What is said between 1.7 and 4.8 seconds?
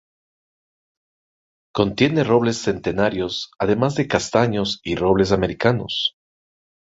Contiene robles centenarios además de castaños